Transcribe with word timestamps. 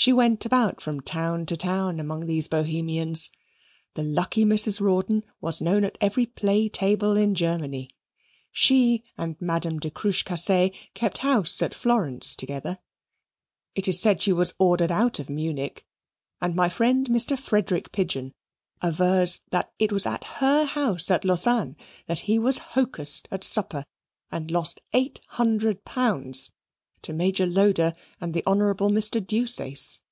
She 0.00 0.14
went 0.14 0.46
about 0.46 0.80
from 0.80 1.00
town 1.00 1.44
to 1.44 1.58
town 1.58 2.00
among 2.00 2.24
these 2.24 2.48
Bohemians. 2.48 3.28
The 3.92 4.02
lucky 4.02 4.46
Mrs. 4.46 4.80
Rawdon 4.80 5.24
was 5.42 5.60
known 5.60 5.84
at 5.84 5.98
every 6.00 6.24
play 6.24 6.70
table 6.70 7.18
in 7.18 7.34
Germany. 7.34 7.90
She 8.50 9.04
and 9.18 9.36
Madame 9.42 9.78
de 9.78 9.90
Cruchecassee 9.90 10.72
kept 10.94 11.18
house 11.18 11.60
at 11.60 11.74
Florence 11.74 12.34
together. 12.34 12.78
It 13.74 13.88
is 13.88 14.00
said 14.00 14.22
she 14.22 14.32
was 14.32 14.54
ordered 14.58 14.90
out 14.90 15.18
of 15.18 15.28
Munich, 15.28 15.84
and 16.40 16.56
my 16.56 16.70
friend 16.70 17.06
Mr. 17.10 17.38
Frederick 17.38 17.92
Pigeon 17.92 18.32
avers 18.82 19.42
that 19.50 19.70
it 19.78 19.92
was 19.92 20.06
at 20.06 20.24
her 20.40 20.64
house 20.64 21.10
at 21.10 21.26
Lausanne 21.26 21.76
that 22.06 22.20
he 22.20 22.38
was 22.38 22.56
hocussed 22.72 23.28
at 23.30 23.44
supper 23.44 23.84
and 24.32 24.50
lost 24.50 24.80
eight 24.94 25.20
hundred 25.26 25.84
pounds 25.84 26.50
to 27.02 27.14
Major 27.14 27.46
Loder 27.46 27.94
and 28.20 28.34
the 28.34 28.42
Honourable 28.46 28.90
Mr. 28.90 29.26
Deuceace. 29.26 30.02